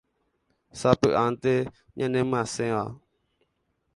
sapy'ánte 0.79 1.53
ñanemyasẽva 1.97 2.83